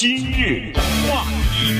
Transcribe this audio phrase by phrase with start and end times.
[0.00, 0.72] 今日
[1.06, 1.74] 话题，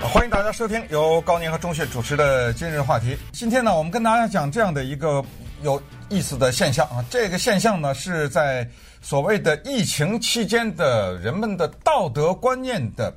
[0.00, 3.16] 欢迎大家收听由高宁和钟迅主持的今日话题。
[3.30, 5.24] 今天呢，我们跟大家讲这样的一个
[5.62, 8.68] 有意思的现象啊，这个现象呢是在
[9.00, 13.16] 所谓的疫情期间的人们的道德观念的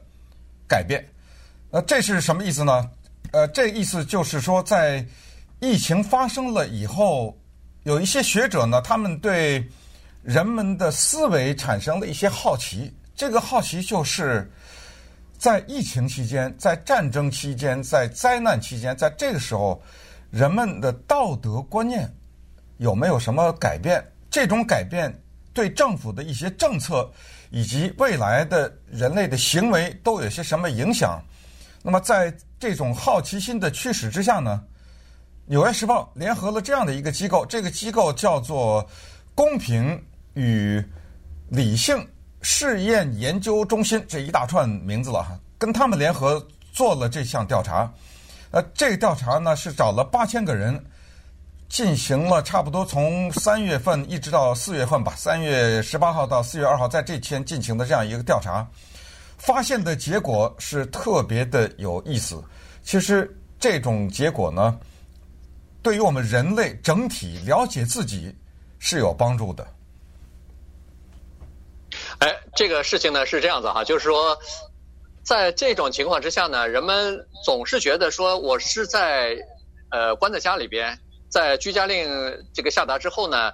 [0.68, 1.04] 改变。
[1.72, 2.88] 呃，这是什么意思呢？
[3.32, 5.04] 呃，这意思就是说，在
[5.60, 7.36] 疫情发生了以后，
[7.86, 9.68] 有一些学者呢，他们对
[10.24, 12.92] 人们的思维产生了一些好奇。
[13.16, 14.50] 这个好奇就是，
[15.38, 19.80] 在疫情期间、在战争期间、在灾难期间，在这个时候，
[20.32, 22.12] 人们的道德观念
[22.78, 24.04] 有没有什么改变？
[24.32, 25.14] 这种改变
[25.54, 27.08] 对政府的一些政策
[27.52, 31.22] 以及未来的人类的行为都有些什么影响？
[31.84, 34.64] 那么，在这种好奇心的驱使之下呢，
[35.46, 38.90] 《纽约时报》联合了这样的一个机构，这个机构叫做
[39.36, 40.02] “公平
[40.34, 40.84] 与
[41.50, 42.08] 理性
[42.42, 45.40] 试验研究中心”，这一大串名字了哈。
[45.58, 47.92] 跟他们联合做了这项调查，
[48.52, 50.84] 呃，这个调查呢是找了八千个人，
[51.70, 58.68] 进行了差不多从三月份一直到四月份吧，三月十八号到四月二号，在这天进行的这样一个调查。
[59.38, 62.42] 发现的结果是特别的有意思。
[62.82, 63.30] 其实
[63.60, 64.80] 这种结果呢，
[65.82, 68.34] 对于我们人类整体了解自己
[68.80, 69.66] 是有帮助的。
[72.56, 74.38] 这个事情呢是这样子哈，就是说，
[75.24, 79.38] 在这种情况之下呢，人们总是觉得说，我是在
[79.90, 82.08] 呃关在家里边，在居家令
[82.54, 83.52] 这个下达之后呢，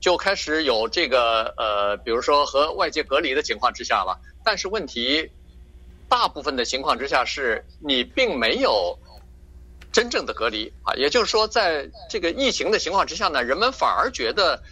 [0.00, 4.18] 就开始有这个呃，比如说和外界隔离的情况之下了。
[4.42, 5.30] 但是问题，
[6.08, 8.98] 大部分的情况之下是你并没有
[9.92, 14.62] 真正的隔离啊，也就是说，在这个疫情的情况之下呢，人们反而觉得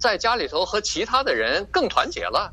[0.00, 2.52] 在家里头和其他的人更团结了，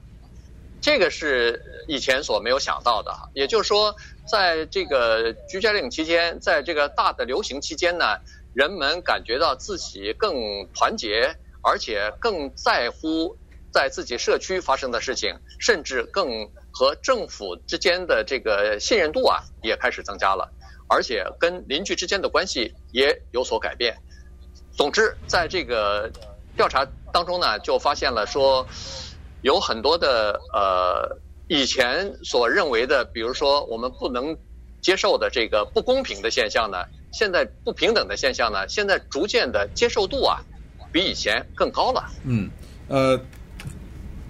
[0.82, 3.14] 这个是以前所没有想到的。
[3.34, 8.18] 也就是说，在这个居家令期间，在这个大的流行期间呢，
[8.54, 13.38] 人们感觉到自己更团结，而且更在乎。
[13.74, 20.52] 在自己社区发生的事情，甚至更和政府之间的这个信任度啊，也开始增加了，
[20.90, 23.96] 而且跟邻居之间的关系也有所改变。
[24.76, 26.12] 总之，在这个
[26.58, 28.68] 调查当中呢，就发现了说，
[29.42, 34.36] 有很多的呃以前所认为的，比如说我们不能
[34.82, 40.42] 接受的这个不公平的现象呢，现在不平等的现象呢，现在逐渐的接受度啊，
[40.92, 42.10] 比以前更高了。
[42.24, 42.50] 嗯，
[42.88, 43.20] 呃。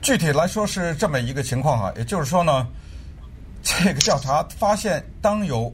[0.04, 2.68] 具体来说是这么一个情况啊，也就是说呢，
[3.62, 5.72] 这个调查发现，当有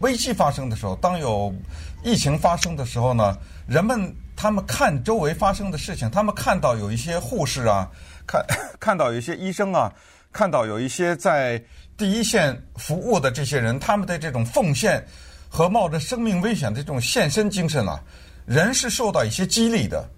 [0.00, 1.54] 危机发生的时候，当有
[2.02, 3.36] 疫情发生的时候呢，
[3.66, 7.90] 人们他们看周围发生的事情，他们看到有一些护士啊，
[8.24, 8.46] 看
[8.78, 9.92] 看到有一些医生啊，
[10.30, 11.60] 看到有一些在
[11.96, 15.04] 第一线服务的这些人，他们的这种奉献
[15.48, 18.00] 和冒着生命危险的这种献身精神啊，
[18.46, 20.08] 人是受到一些激励的，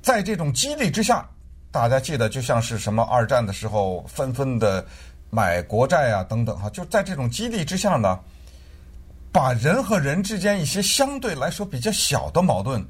[0.00, 1.28] 在这种激励之下。
[1.70, 4.82] 大家记得，就像是什么二战的时候，纷纷的
[5.28, 8.18] 买国债啊，等等哈，就在这种激励之下呢，
[9.30, 12.82] 把人和人之间一些相对来说比较小的矛盾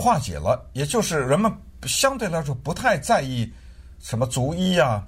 [0.00, 1.52] 化解了，也就是人们
[1.86, 3.52] 相对来说不太在意
[4.00, 5.06] 什么族裔啊、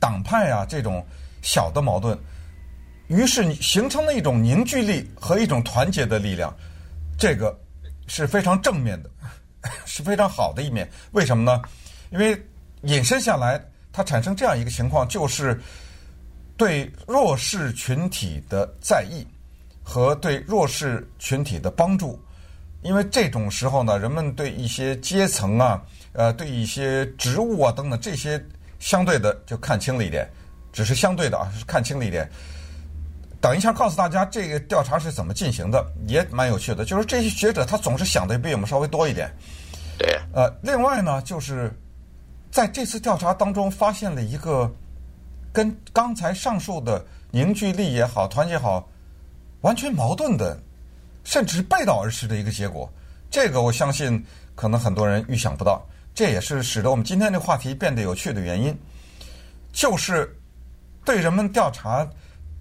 [0.00, 1.04] 党派啊这种
[1.42, 2.18] 小的矛盾，
[3.06, 6.54] 于是形成了一种凝聚力和一种团结的力量，
[7.16, 7.56] 这个
[8.06, 9.10] 是非常正面的，
[9.86, 10.90] 是非常好的一面。
[11.12, 11.62] 为什么呢？
[12.10, 12.40] 因为
[12.82, 15.60] 引申下来，它产生这样一个情况，就是
[16.56, 19.26] 对弱势群体的在意
[19.82, 22.20] 和对弱势群体的帮助。
[22.82, 25.82] 因为这种时候呢，人们对一些阶层啊，
[26.12, 28.42] 呃，对一些职务啊等等这些
[28.78, 30.28] 相对的就看清了一点，
[30.72, 32.28] 只是相对的啊，是看清了一点。
[33.40, 36.84] 等一下告诉大家这个调查是怎么进行的，也蛮有趣的。
[36.84, 39.32] 就是这些学者他总是想的比我们稍微多一点。
[39.98, 40.20] 对。
[40.32, 41.72] 呃，另外呢，就是。
[42.50, 44.70] 在这次调查当中，发现了一个
[45.54, 48.86] 跟刚才上述的凝聚力也好、团结好，
[49.62, 50.60] 完全矛盾的，
[51.24, 52.92] 甚至是背道而驰的一个结果。
[53.30, 54.24] 这个我相信
[54.54, 58.76] 可能很多人预想不到，这也是使得我们今天的话题变得有趣的原因。
[59.72, 60.34] 就是
[61.04, 62.08] 对人们调查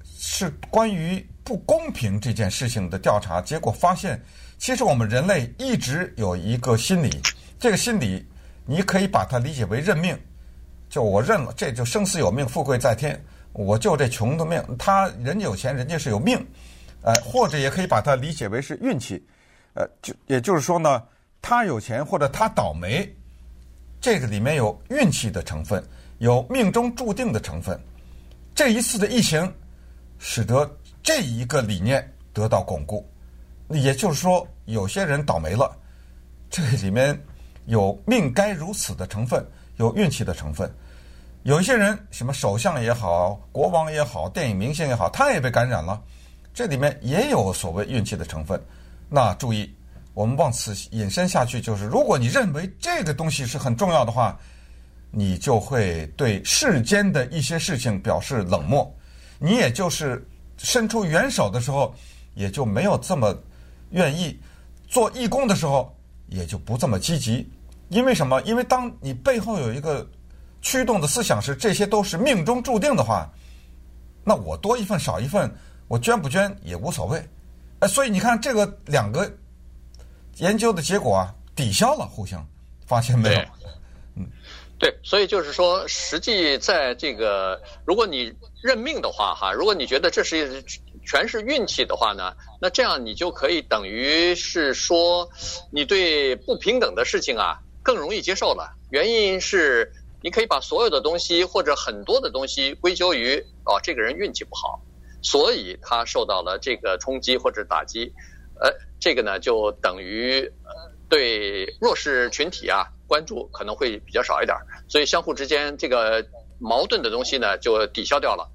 [0.05, 4.21] 是关于不公平这件事情的调查，结果发现，
[4.57, 7.21] 其实我们人类一直有一个心理，
[7.59, 8.25] 这个心理。
[8.63, 10.17] 你可以把它理解为认命，
[10.87, 13.19] 就我认了，这就生死有命，富贵在天，
[13.53, 14.63] 我就这穷的命。
[14.77, 16.37] 他人家有钱，人家是有命，
[17.01, 19.23] 呃，或者也可以把它理解为是运气，
[19.73, 21.03] 呃，就也就是说呢，
[21.41, 23.07] 他有钱或者他倒霉，
[23.99, 25.83] 这个里面有运气的成分，
[26.19, 27.79] 有命中注定的成分。
[28.53, 29.51] 这一次的疫情，
[30.19, 30.69] 使得
[31.01, 33.07] 这一个理念得到巩固。
[33.69, 35.75] 也就是说，有些人倒霉了，
[36.49, 37.17] 这里面
[37.65, 39.45] 有命该如此的成分，
[39.77, 40.69] 有运气的成分。
[41.43, 45.99] 有一些人，什么首相也好，国王也好，电影明星也好，他也被感染了，
[46.53, 48.61] 这里面也有所谓运气的成分。
[49.09, 49.73] 那注意。
[50.13, 54.37] 我们往此引申下去，就是如果你认为这个东西是很重要的话，
[55.09, 58.93] 你就会对世间的一些事情表示冷漠，
[59.39, 60.27] 你也就是
[60.57, 61.95] 伸出援手的时候，
[62.33, 63.33] 也就没有这么
[63.91, 64.37] 愿意
[64.85, 65.95] 做义工的时候，
[66.27, 67.49] 也就不这么积极。
[67.87, 68.41] 因为什么？
[68.41, 70.05] 因为当你背后有一个
[70.61, 73.31] 驱动的思想是这些都是命中注定的话，
[74.25, 75.49] 那我多一份少一份，
[75.91, 77.21] 我捐不捐也无所谓。
[77.79, 79.29] 哎，所以你看这个两个。
[80.37, 82.43] 研究的结果啊，抵消了互相，
[82.87, 83.41] 发现没有？
[84.15, 84.25] 嗯，
[84.79, 88.33] 对，所以就是说，实际在这个，如果你
[88.63, 90.63] 认命的话，哈，如果你觉得这是
[91.05, 95.29] 全是运气的话呢，那这样你就可以等于是说，
[95.69, 98.73] 你对不平等的事情啊更容易接受了。
[98.89, 99.91] 原因是
[100.21, 103.35] 你可以把所有的东西或者很多的东西归咎于
[103.65, 104.81] 哦，这个人运气不好，
[105.21, 108.13] 所以他受到了这个冲击或者打击。
[108.59, 110.51] 呃，这个呢，就等于，
[111.09, 114.55] 对弱势群体啊，关注可能会比较少一点，
[114.87, 116.23] 所以相互之间这个
[116.59, 118.47] 矛盾的东西呢，就抵消掉了。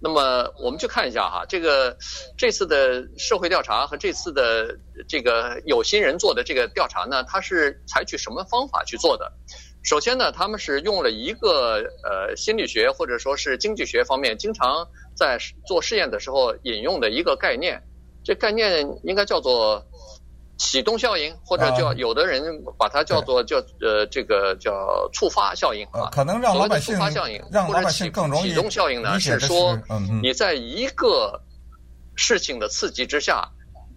[0.00, 1.96] 那么我们去看一下哈，这个
[2.36, 4.76] 这次的社会调查和这次的
[5.08, 9.32] 这个有心人做的这个调查呢，它是采取什么方法去做的？
[9.82, 17.82] 首先呢，他们是用了一个呃心理学或者说是经济学方面经常在做试验的时候引用的一个概念。
[18.24, 19.84] 这概念应该叫做
[20.56, 26.08] 启动效应，或者叫有的人把它叫做叫呃这个叫触发效应啊。
[26.12, 29.76] 可能让老百姓触发效应让老百姓更容易启动效应呢，是说
[30.22, 31.42] 你在一个
[32.14, 33.48] 事情的刺激之下，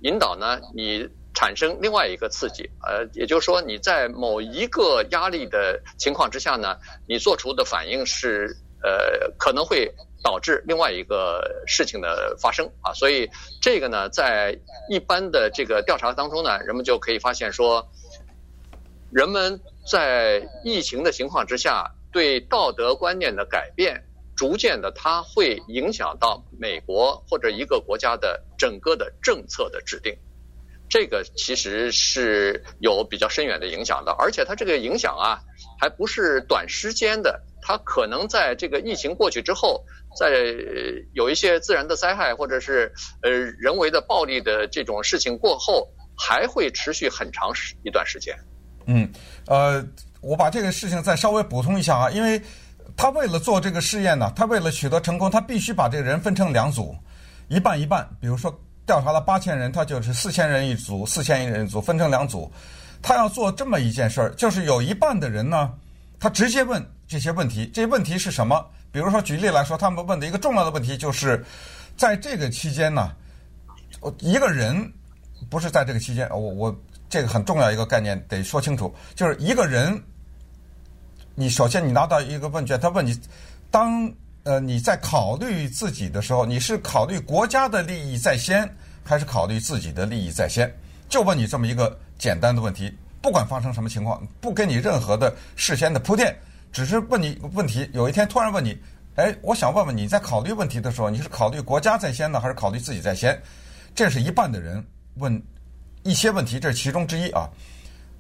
[0.02, 6.78] 引导呢你产生另外一个刺激，呃，也就是说你在某一个压力的情况之下呢，
[7.08, 9.94] 你做出的反应是呃可能会。
[10.24, 13.30] 导致另外一个事情的发生啊，所以
[13.62, 14.60] 这个呢，在
[14.90, 17.88] 一般的这个调查当中呢，人们就可以发现说，
[19.12, 24.04] 人们在疫情的情况之下，对道德观念的改变，
[24.36, 30.18] 逐渐的它会影响到美国或者一个国家的整个的政策的制定，
[30.96, 35.38] 这个其实是有比较深远的影响的，而且它这个影响啊，
[35.78, 39.84] 还不是短时间的，它可能在这个疫情过去之后。
[40.18, 40.30] 在
[41.12, 42.90] 有一些自然的灾害或者是
[43.22, 45.86] 呃人为的暴力的这种事情过后，
[46.18, 48.34] 还会持续很长时一段时间。
[48.86, 49.12] 嗯，
[49.48, 49.86] 呃，
[50.22, 52.42] 我把这个事情再稍微补充一下啊，因为
[52.96, 56.96] 他为了做这个试验呢，他为了取得成功，他必须把这个人分成两组，
[57.50, 58.10] 一半一半。
[58.22, 62.52] 比如说调查了八千人，他就是四千人一组，四千人一组，分成两组。
[63.02, 65.72] 他要做这么一件事儿，就是有一半的人呢，
[66.20, 68.66] 他直接问这些问题，这些问题是什么？
[68.92, 71.44] 比如说，举例来说，他们问的一个重要的问题就是，
[71.98, 73.12] 在这个期间呢，
[74.20, 74.92] 一个人
[75.50, 76.76] 不是在这个期间，我我
[77.10, 80.02] 这个很重要一个概念得说清楚，就是一个人，
[81.36, 83.20] 你首先你拿到一个问卷，他问你，
[83.70, 84.10] 当
[84.44, 88.66] 呃你在考虑自己的时候，你是考虑国家的利益在先，
[89.06, 90.70] 还是考虑自己的利益在先？
[91.08, 96.36] 就问你这么一个简单的问题，不管发生什么情况，不给你任何的事先的铺垫。
[96.74, 98.78] 只是问你问题，有一天突然问你，
[99.16, 103.42] 哎，我想问问你在考虑问题的时候，你是考虑国家在先呢，还是考虑自己在先？
[103.94, 104.86] 这是一半的人
[105.16, 105.42] 问
[106.04, 107.50] 一些问题，这是其中之一啊。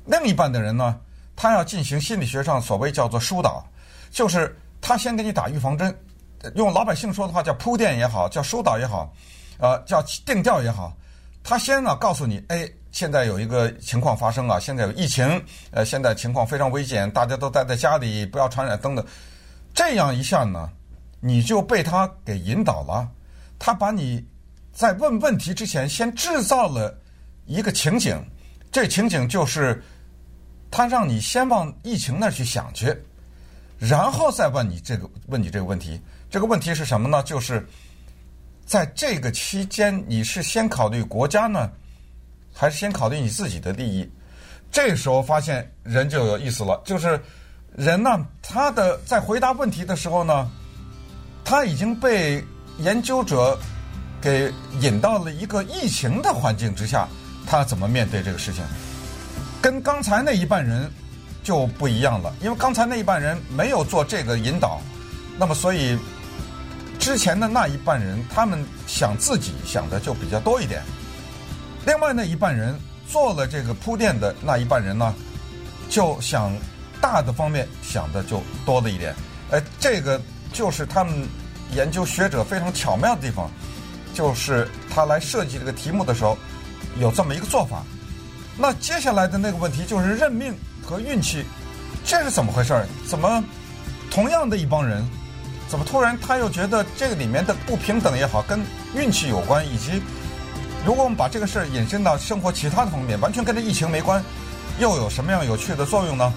[0.05, 0.97] 另一半的人呢，
[1.35, 3.67] 他要进行心理学上所谓叫做疏导，
[4.09, 5.93] 就是他先给你打预防针，
[6.53, 9.11] 用老百姓说的话叫铺垫也好，叫疏导也好，
[9.59, 10.95] 呃，叫定调也好，
[11.43, 12.69] 他先呢告诉你，哎。
[12.91, 15.27] 现在有一个情况发生啊，现在有疫情，
[15.71, 19.05] 呃，现在情况非常危险，大家都待在家里，不要传染等等。
[19.73, 20.69] 这样一下呢，
[21.19, 23.05] 你就被他给引导了，
[23.59, 24.25] 他把你
[24.71, 26.97] 在问问题之前先制造了
[27.45, 28.17] 一个情景，
[28.71, 29.83] 这情景就是
[30.71, 32.95] 他让你先往疫情那儿去想去，
[33.77, 35.99] 然后再问你这个问你这个问题。
[36.29, 37.21] 这个问题是什么呢？
[37.23, 37.67] 就是
[38.65, 41.69] 在这个期间，你是先考虑国家呢？
[42.53, 44.09] 还是先考虑你自己的利益，
[44.71, 46.81] 这时候发现人就有意思了。
[46.85, 47.19] 就是
[47.75, 50.49] 人呢，他的在回答问题的时候呢，
[51.43, 52.43] 他已经被
[52.79, 53.59] 研究者
[54.21, 57.07] 给引到了一个疫情的环境之下，
[57.45, 58.63] 他怎么面对这个事情？
[59.61, 60.89] 跟刚才那一半人
[61.43, 64.79] 就不一样了，因为刚才那一半人没有做这个引导，
[65.37, 65.97] 那么所以
[67.05, 70.81] 之前的那一半人，他们想自己想的就比较多一点。
[71.85, 72.75] 另外那一半人
[73.07, 75.13] 做了这个铺垫的那一半人呢，
[75.87, 76.51] 就想
[76.99, 79.13] 大的方面想的就多了一点。
[79.51, 80.19] 哎，这个
[80.51, 81.13] 就是他们
[81.75, 83.51] 研究学者非常巧妙的地方，
[84.11, 86.35] 就是他来设计这个题目的时候
[86.99, 87.83] 有这么一个做法。
[88.57, 91.45] 那接下来的那个问题就是认命和运气，
[92.03, 92.87] 这是怎么回事儿？
[93.05, 93.43] 怎么
[94.09, 95.07] 同样的一帮人，
[95.67, 98.59] 怎么突然他又觉得这个里面的不平等也好，跟
[98.93, 100.01] 运气有关，以及
[100.85, 104.23] 如果我们把这个事儿引申到生活其他的方面，完全跟这疫情没关，
[104.79, 106.33] 又有什么样有趣的作用呢？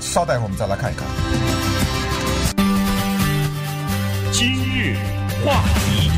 [0.00, 1.06] 稍待会儿我们再来看一看。
[4.32, 4.96] 今日
[5.44, 6.10] 话题。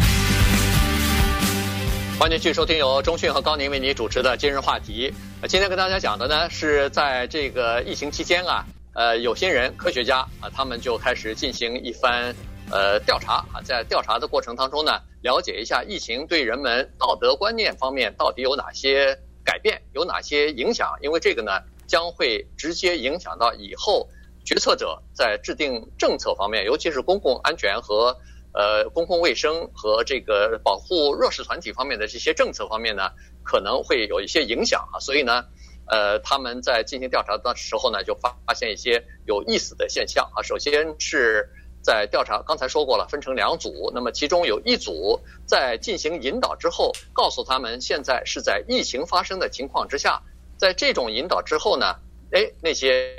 [2.20, 5.12] 欢迎继续收听由中讯和高宁为您主持的今日话题。
[5.48, 8.64] 今天跟大家讲的呢，是在这个疫情期间啊，
[8.94, 12.34] 呃，有心人、科学家啊，他们就开始进行一番
[12.70, 21.52] 呃调查啊，在调查的过程当中呢，了解一下疫情对人们道德观念方面到底有哪些改变，有哪些影响，因为这个呢，
[21.86, 24.08] 将会直接影响到以后
[24.44, 28.16] 决策者在制定政策方面，尤其是公共安全和。
[28.54, 33.08] 呃，公共卫生和这个保护弱势团体方面的这些政策方面呢，
[33.42, 35.00] 可能会有一些影响啊。
[35.00, 35.46] 所以呢，
[35.92, 40.40] 呃，他们在进行调查的时候呢，就发发现一些有意思的现象啊。
[40.42, 41.46] 首先是
[41.82, 43.92] 在调查，刚才说过了，分成两组。
[43.94, 50.22] 那么其中有一组在进行引导之后，告诉他们现在是在疫情发生的情况之下，
[50.56, 51.96] 在这种引导之后呢，
[52.30, 53.14] 哎，那些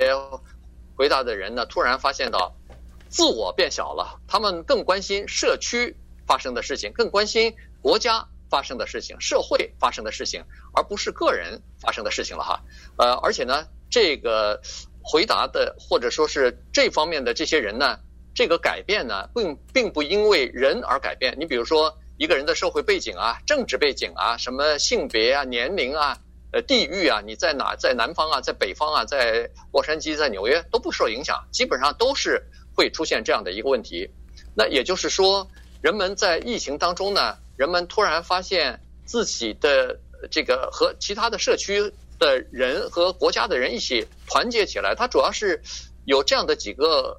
[0.96, 2.52] 回答的人呢，突然发现到。
[3.16, 5.94] 自我变小了，他们更关心社区
[6.26, 10.44] 发生的事情，更关心国家发生的事情，社会发生的事情，
[10.76, 12.60] 而不是个人发生的事情了哈。
[12.98, 14.60] 呃，而且呢，这个
[15.02, 17.98] 回答的或者说是这方面的这些人呢，
[18.32, 21.34] 这个改变呢，并并不因为人而改变。
[21.36, 26.16] 你比如说一个人的社会背景啊、政治背景啊、什么性别啊、年龄啊、
[26.52, 32.40] 呃地域啊，你在哪，在南方啊，在北方啊，在洛杉矶、在纽约都不受影响，基本上都是。
[32.76, 34.10] 会出现这样的一个问题，
[34.52, 35.48] 那也就是说，
[35.80, 39.98] 人们在疫情当中呢，人们突然发现自己的
[40.30, 45.62] 这个和其他的社区的人和国家的人一起团结起来，它主要是
[46.04, 47.16] 有这样的几个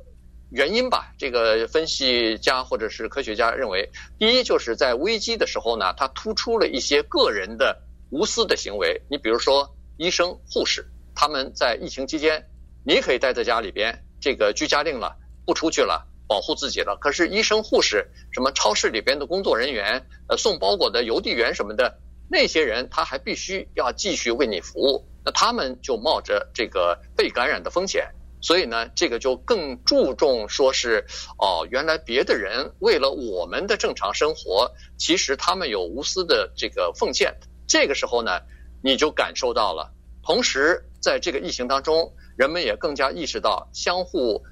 [0.51, 1.13] 原因吧。
[1.17, 9.01] 这个分析家或者是科学家认为，第一就是在危机的时候呢，它突出了一些个人的无私的行为。
[9.09, 12.45] 你比如说，医生、护士，他们在疫情期间，
[12.83, 15.15] 你可以待在家里边，这个居家令了。
[15.47, 16.97] 不出去了，保护自己了。
[16.99, 28.09] 可是医生、护士，什么超市里边的工作人员，呃，送包裹的邮递员什么的，那些人他还必须要继续为你服务，那他们就冒着这个被感染的风险。
[28.41, 31.05] 所以呢，这个就更注重说是，
[31.39, 37.35] 哦，原来别的人为了我们的正常生活，其实他们有无私的这个奉献。
[37.67, 38.41] 这个时候呢，
[38.83, 39.91] 你就感受到了。
[40.21, 44.43] 同时，在这个疫情当中，人们也更加意识到相互。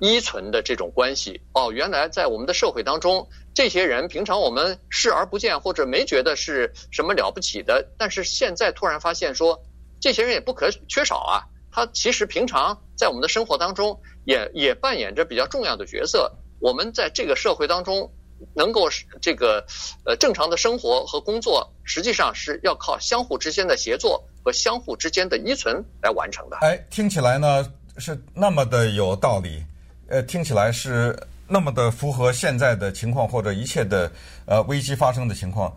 [0.00, 9.62] 依存的这种关系哦，原来在我们的社会当中，这些人平常我们视而不见或者没觉得是什么了不起的，但是现在突然发现说，
[10.00, 11.44] 这些人也不可缺少啊。
[11.72, 16.32] 他其实平常在我们的生活当中也也扮演着比较重要的角色。
[16.58, 18.10] 我们在这个社会当中
[18.54, 18.88] 能够
[19.22, 19.64] 这个
[20.04, 26.56] 呃正常的生活和工作，实际上是要靠相互之间的协作和相互之间的依存来完成的。
[26.62, 27.64] 哎，听起来呢
[27.98, 29.62] 是那么的有道理。
[30.10, 34.10] 呃，听起来是那么的符合现在的情况或者一切的
[34.44, 35.72] 呃危机发生的情况，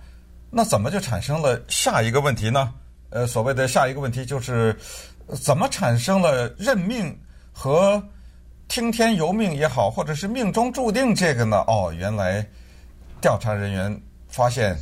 [0.49, 2.73] 那怎么就产生了下一个问题呢？
[3.11, 4.75] 呃，所谓的下一个问题就是
[5.39, 7.15] 怎么产生了认命
[7.51, 8.03] 和
[8.67, 11.63] 听天由命也好，或者是命中注定这个呢？
[11.67, 12.43] 哦，原来
[13.21, 14.75] 调查人员发现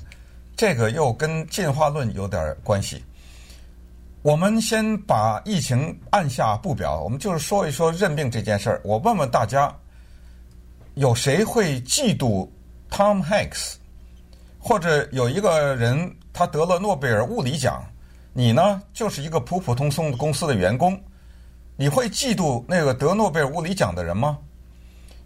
[0.56, 3.04] 这个又跟进化论有点关系。
[4.24, 8.80] 我们先把疫情按下不表，我们就是说一说认命这件事儿。
[8.84, 9.76] 我问问大家，
[10.94, 12.48] 有谁会嫉妒
[12.92, 13.78] Tom Hanks？
[14.60, 17.84] 或者有一个人他得了诺贝尔物理奖，
[18.32, 21.02] 你呢就是一个普普通通的公司的员工，
[21.76, 24.38] 你会嫉妒那个得诺贝尔物理奖的人吗？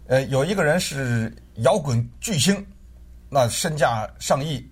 [0.06, 2.66] 呃，有一个人是摇滚巨星，
[3.28, 4.66] 那身价上亿，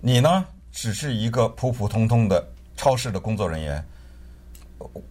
[0.00, 2.48] 你呢只是一个普普通通的。
[2.82, 3.84] 超市的工作人员，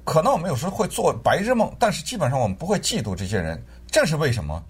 [0.04, 3.64] 可能我们有时候会做白日梦，但是基本上我们不会嫉妒这些人。
[3.90, 4.62] 这是为什么？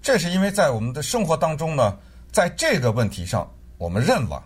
[0.00, 1.98] 这是因为在我们的生活当中呢，
[2.30, 4.40] 在这个问题上，我们认了，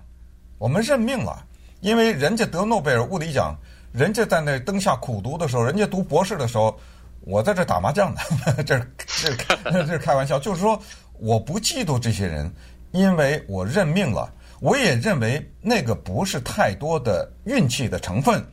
[0.57, 1.45] 我们认命了。
[1.83, 3.55] 因为人家得诺贝尔物理奖，
[3.93, 6.75] 人家在那灯下苦读的时候，人家读博士的时候，
[7.21, 8.21] 我在这打麻将呢，
[8.64, 10.38] 这是这是这是开玩笑。
[10.38, 10.81] 就是说，
[11.19, 12.50] 我不嫉妒这些人，
[12.93, 14.33] 因为我认命了。
[14.61, 18.44] 我也认为那个不是太多的运气的成分，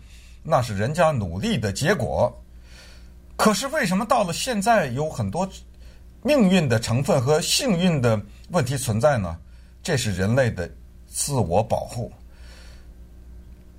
[0.44, 2.36] 那是人家努力的结果。
[3.36, 5.50] 可是为什么到了现在有很多
[6.22, 9.38] 命运的成分和幸运的问题存在呢？
[9.82, 10.70] 这是人类的
[11.08, 12.12] 自我保护。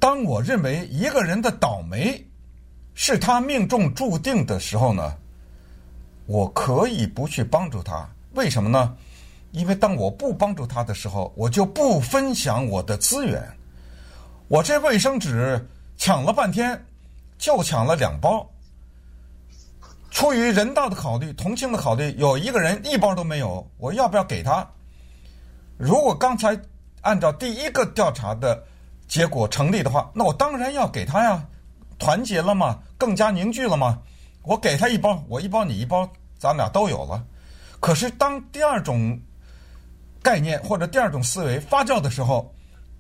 [0.01, 2.21] 当我认为一个人的倒霉
[2.95, 5.17] 是他命中注定的时候呢，
[6.27, 8.09] 我可以不去帮助他。
[8.35, 8.97] 为什么呢？
[9.53, 13.43] 因为当我不帮助他的时候，我就不分享我的资源。
[14.49, 15.65] 我这卫生纸
[15.97, 16.85] 抢了半天，
[17.39, 18.47] 就抢了两包。
[20.11, 24.67] 出于人道的考虑、同情的考虑，有一个人一包都没有，我要不要给他？
[25.79, 26.59] 如果刚才
[27.01, 28.63] 按照第一个调查的
[29.09, 31.43] 结果成立的话，那我当然要给他呀，
[31.99, 33.99] 团结了嘛，更加凝聚了嘛。
[34.43, 37.25] 我给他一包，我一包你一包，咱们俩都有了。
[37.81, 39.19] 可是当第二种
[40.23, 42.55] 概念或者第二种思维发酵的时候，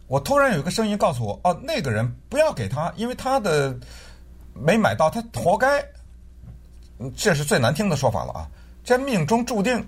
[0.08, 3.74] 我突然有一个声音告诉我：哦，那个人不要给他，因为他的
[4.52, 5.82] 没买到，他活该。
[7.16, 8.48] 这是最难听的说法了啊！
[8.84, 9.84] 这命中注定，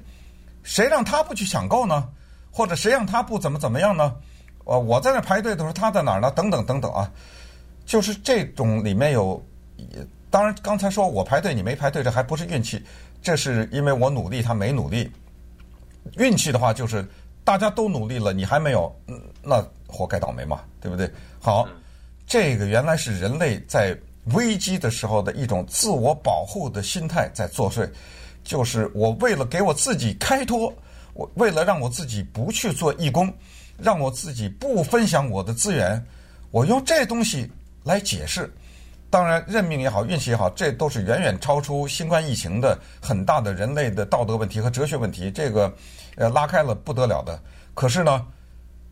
[0.64, 2.08] 谁让他不去抢购呢？
[2.50, 4.16] 或者谁让他不怎么怎么样呢？
[4.64, 6.28] 呃，我在那排队的时候，他在哪儿呢？
[6.32, 7.08] 等等等等啊！
[7.86, 9.40] 就是这种里面有，
[10.28, 12.82] 当然刚才说我排队你没排队，这还不是运气，
[13.22, 15.08] 这是因为我努力他没努力。
[16.16, 17.06] 运气的话就是
[17.44, 18.90] 大家都努力了，你还没有，
[19.42, 21.08] 那活该倒霉嘛，对不对？
[21.38, 21.68] 好，
[22.26, 23.96] 这个原来是人类在。
[24.32, 27.86] 危机的时候的一种自我保护的心态在作祟，
[28.42, 30.72] 就是我为了给我自己开脱，
[31.12, 33.30] 我为了让我自己不去做义工，
[33.76, 36.02] 让我自己不分享我的资源，
[36.50, 37.46] 我用这东西
[37.82, 38.50] 来解释。
[39.10, 45.30] 当然，任命也好，运气也好，这都是远远超出新冠疫情的很大的人类的道德问题和哲学问题。
[45.30, 45.70] 这个
[46.16, 47.40] 呃拉开了不得了的。
[47.75, 48.27] 可是呢，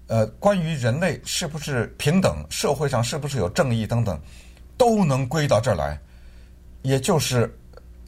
[0.07, 4.21] 呃，关于人类是不是平等，社会上是不是有正义等等。
[4.79, 5.97] 都能归到这儿来，
[6.81, 7.57] 也就是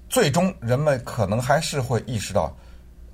[0.09, 2.53] 最终人们可能还是会意识到，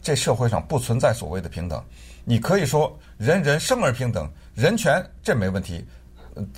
[0.01, 1.85] 这社会上不存在所谓的平等。
[2.25, 5.85] 你可以说人人生而平等，人权这没问题。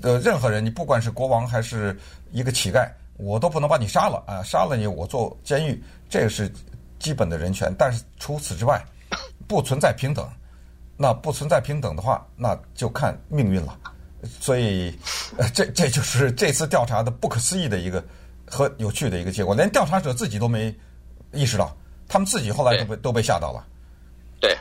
[0.03, 1.99] 呃，任何人，你不管是国王还是
[2.31, 4.41] 一个乞丐，我都不能把你杀了啊！
[4.45, 6.49] 杀了你，我坐监狱，这是
[7.01, 7.75] 基本的人权。
[7.77, 8.81] 但是除此之外，
[9.53, 10.27] 不存在平等。
[10.97, 13.79] 那不存在平等的话，那就看命运了。
[14.41, 14.97] 所以，
[15.37, 18.03] 呃，这这就是这次调查的不可思议的一个
[18.47, 20.75] 和有趣的一个结果，连调查者自己都没
[21.33, 21.77] 意识到，
[22.09, 23.63] 他们自己后来都被都被吓到了。
[24.41, 24.57] 对，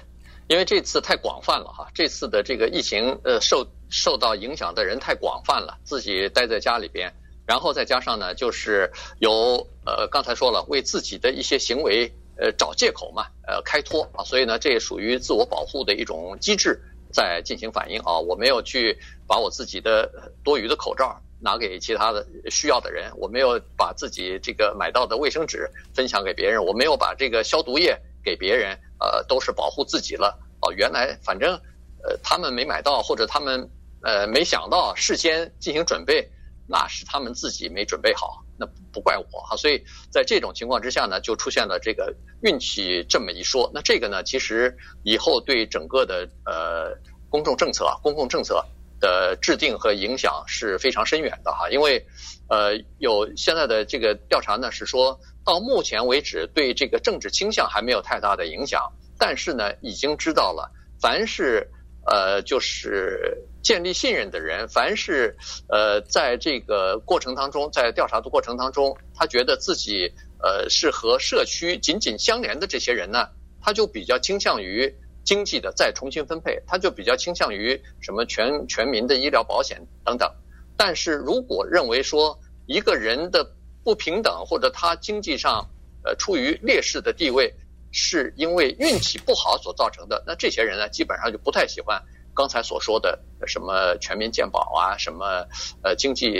[0.47, 7.13] 因为这次太广泛了哈，这次的这个疫情，呃，受受到影响的人太广泛了，自己待在家里边，
[7.45, 16.80] 然后再加上呢，就是有呃，刚才说了，为自己的一些行为呃找借口嘛，呃，开脱啊，所以呢，这也属于自我保护的一种机制。
[17.13, 18.17] 在进行反应啊！
[18.17, 20.10] 我没有去把我自己的
[20.46, 30.39] 多余的口罩拿给其他的需要的人，我没有把自己这个买到的卫生纸分享给别人，我没有把这个消毒液给别人，呃，都是保护自己了。
[30.62, 31.54] 哦，原来反正
[32.02, 33.70] 呃他们没买到，或者他们
[34.04, 36.26] 呃没想到事先进行准备，
[36.65, 38.41] 那是他们自己没准备好。
[38.62, 43.71] 那不怪我哈，所以在这种情况之下呢，就出现了这个运气这么一说。
[43.74, 46.95] 那这个呢，其实以后对整个的呃
[47.28, 48.63] 公众政策、公共政策
[49.00, 51.67] 的制定和影响是非常深远的哈。
[51.71, 52.06] 因为
[52.47, 60.71] 呃有现在的这个调查呢，是说到目前为止对这个政治倾向还没有太大的影响，但是呢已经知道了，
[61.02, 61.67] 凡是
[62.06, 63.47] 呃就是。
[63.62, 65.38] 建立信任的人，凡是
[65.69, 73.30] 呃在这个过程当中，在调查的过程当中，他觉得自己呃是和社区紧紧相连的这些人呢，
[73.62, 74.93] 他就比较倾向于
[75.24, 80.30] 经济的再重新分配，他就比较倾向于什么全全民的医疗保险等等。
[80.76, 83.47] 但是如果认为说一个人的
[83.84, 85.69] 不平等或者他经济上
[86.04, 87.54] 呃处于劣势的地位，
[87.91, 92.02] 是因为运气不好所造成的，那这些人呢，基本上就不太喜欢。
[92.34, 95.46] 刚才所说的什么全民健保啊，什么
[95.84, 96.34] 呃经济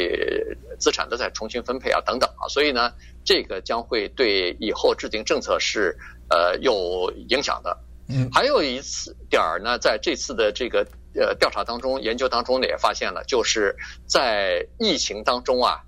[0.80, 2.94] 资产的再重新分配啊等等啊，所以呢，
[3.26, 5.98] 这个将会对以后制定政策是
[6.30, 7.78] 呃有影响的。
[8.08, 13.76] 嗯，还有一次点儿呢，在这次的这个呃调查当中、研究当中呢，也发现了，就是
[14.06, 15.82] 在疫情当中啊，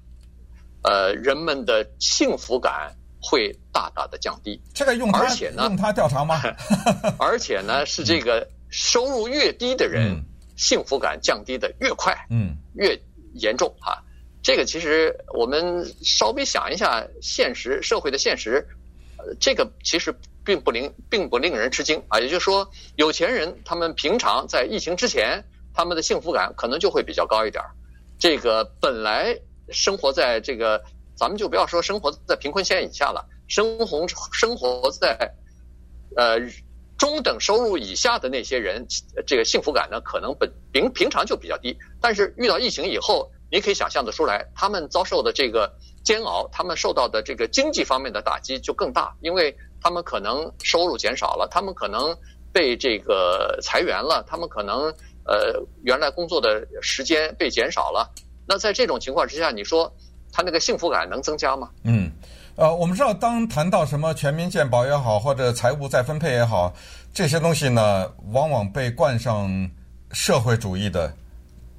[0.84, 4.62] 呃，人们的幸福感会大大的降低。
[4.74, 6.42] 这个用他，而且呢，用他调查吗？
[7.18, 8.46] 而且呢，是这个。
[8.74, 10.20] 收入越低的人，
[10.58, 13.00] 幸福感降低的越快，嗯，越
[13.36, 14.04] 严重哈。
[14.42, 18.68] 这个其实我们稍微想一下现实社会的现实，
[19.18, 20.12] 呃，这个其实
[20.44, 22.20] 并不令并不令人吃惊啊。
[22.20, 27.64] 也就是说，有钱人他们平常在疫情之前，他们的幸福感可能就会比较高一点。
[28.18, 29.38] 这个本来
[29.70, 30.84] 生活在这个，
[31.16, 35.32] 咱们就不要说生活在贫困线以下了，生活生活在
[36.18, 36.40] 呃
[37.04, 38.88] 中等收入以下的那些人，
[39.28, 41.78] 这个幸福感呢，可能本平平常就比较低。
[42.00, 45.70] 但是遇到疫情以后，你可以想象得出来，他们遭受的这个
[46.06, 52.18] 煎熬，他们受到的这个经济方面的打击就更大，因为他们可能收入减少了，他们可能
[52.54, 54.84] 被这个裁员了，他们可能
[55.26, 58.10] 呃原来工作的时间被减少了。
[58.48, 59.94] 那在这种情况之下，你说
[60.32, 61.70] 他那个幸福感能增加吗？
[61.84, 62.10] 嗯，
[62.56, 66.72] 呃，我们知道，当谈到什么全民健保也好，或者财务再分配也好，
[67.12, 69.70] 这些东西呢，往往被冠上
[70.12, 71.12] 社会主义的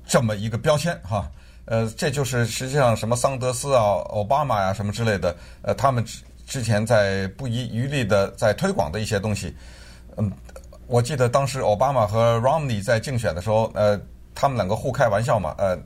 [0.05, 1.31] 这么一个标签，哈。
[1.67, 9.57] 呃，这就是实际上什么桑德斯啊、奥巴马呀、什么之类的，呃，他们之之前在不遗余力的在推广的一些东西。
[10.17, 10.31] 嗯，
[10.87, 13.99] 我记得当时奥巴马和 Romney 在竞选的时候，呃，
[14.35, 15.79] 他们两个互开玩笑嘛，呃，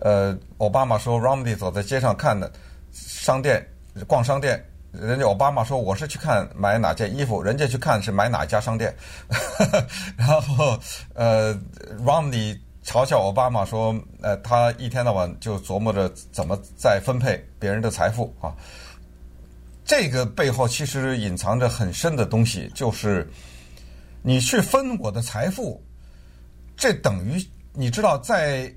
[0.00, 2.50] 呃，奥巴马说 Romney 走在街上看的
[2.90, 3.64] 商店
[4.06, 8.94] 逛商店，人家奥巴马说我是去看买哪件衣服，人家去看是买哪家商店，
[10.16, 10.78] 然后
[11.14, 11.54] 呃
[12.04, 12.58] ，Romney。
[12.84, 18.56] 嘲笑奥巴马说：“呃，他一天到晚就琢磨着怎么再分配别人的财富啊。
[19.84, 23.30] 这个背后其实隐藏着很深的东西，就是
[24.22, 25.84] 你去分我的财富，
[26.78, 28.72] 这等于你知道，在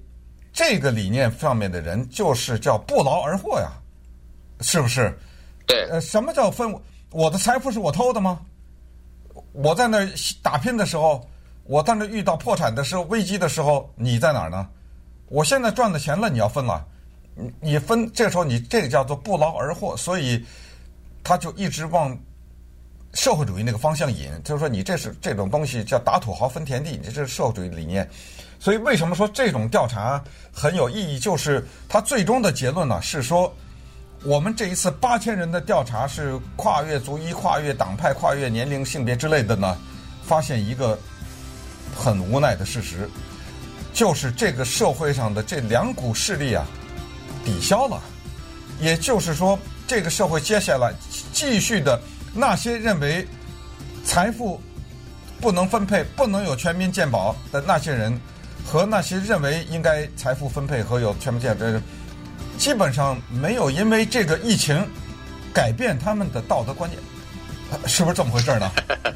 [0.52, 3.72] 这个理念上面的人就是叫不劳而获呀，
[4.62, 5.14] 是不是？
[5.68, 5.88] 对。
[5.90, 6.74] 呃，什么叫分
[7.12, 7.30] 我？
[7.30, 8.40] 的财富是我偷的吗？
[9.52, 10.10] 我在那儿
[10.42, 11.28] 打拼的时候。”
[11.64, 14.68] 我在那遇到破产的时候、危机的时候，你在哪儿呢？
[15.28, 16.86] 我现在赚的钱了，你要分了，
[17.36, 20.44] 你你分，这时候你这个叫做不劳而获，所以
[21.24, 22.18] 他就一直往
[23.14, 28.10] 社会主义那个方向引，就是说你这是这种东西叫打土豪分田地，你这是社会主义理念。
[28.60, 30.22] 所以为什么说这种调查
[30.52, 31.20] 很有意义？
[31.20, 33.54] 就是他最终的结论呢，是说
[34.24, 39.78] 我们这一次八千人的调查是跨越族裔、跨越党派、跨越年龄、性别之类的呢，
[40.24, 40.98] 发现一个。
[41.94, 43.08] 很无奈的事实，
[43.94, 46.66] 就是这个社会上的这两股势力啊，
[47.44, 48.02] 抵消了。
[48.80, 50.94] 也就是说，这个社会接下来
[51.34, 52.02] 继续的
[52.34, 53.28] 那些认为
[54.06, 54.60] 财富
[55.42, 58.18] 不能分配、不能有全民健保的那些人，
[58.66, 61.84] 和那些认为应该财富分配和有全民健保的人，
[62.62, 64.88] 基本上没有因为这个疫情
[65.52, 67.02] 改变他们的道德观念，
[67.88, 68.72] 是不是这么回事呢？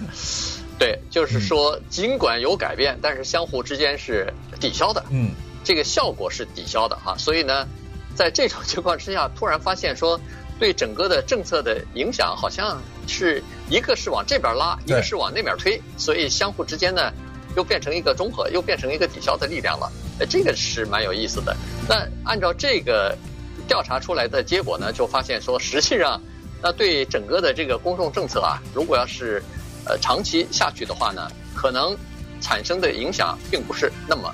[0.79, 5.05] 对，就是说，尽管有改变，但是相互之间是抵消的。
[5.11, 5.29] 嗯，
[5.63, 7.15] 这个效果是抵消的哈。
[7.19, 7.67] 所以呢，
[8.15, 10.19] 在这种情况之下，突然发现说，
[10.57, 17.13] 对整个的政策的影响，好像是一个是往这边拉，一个是往那边推，所以相互之间呢，
[17.55, 19.91] 又变成一个中和，又变成一个抵消的力量了。
[20.17, 21.55] 呃，这个是蛮有意思的。
[21.87, 23.15] 那按照这个
[23.67, 26.21] 调查出来的结果呢，就发现说，实际上，
[26.61, 29.41] 那对整个的这个公众政策啊，如果要是
[29.85, 31.95] 呃，长期下去的话呢，可能
[32.41, 34.33] 产生的影响并不是那么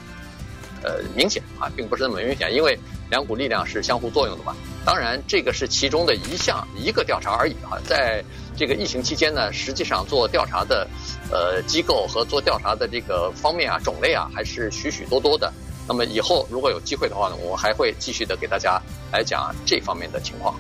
[0.84, 2.78] 呃明显啊，并不是那么明显，因为
[3.10, 4.56] 两股力量是相互作用的嘛。
[4.86, 7.78] 当然，这个是其中的一项一个调查而已啊。
[7.86, 8.24] 在
[8.58, 10.88] 这个疫情期间呢，实际上做调查的
[11.32, 15.52] 呃机构和做调查的这个方面啊、种类啊，还是许许多多的。
[15.92, 20.56] 那么以后如果有机会的话呢，我还会继续的给大家来讲这方面的情况。